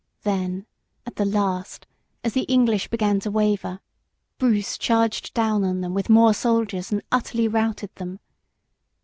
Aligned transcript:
Then 0.23 0.65
at 1.05 1.17
the 1.17 1.25
last, 1.25 1.85
as 2.23 2.33
the 2.33 2.41
English 2.45 2.87
began 2.87 3.19
to 3.19 3.29
waver, 3.29 3.81
Bruce 4.39 4.75
charged 4.79 5.31
down 5.35 5.63
on 5.63 5.81
them 5.81 5.93
with 5.93 6.09
more 6.09 6.33
soldiers 6.33 6.91
and 6.91 7.03
utterly 7.11 7.47
routed 7.47 7.91
them. 7.97 8.19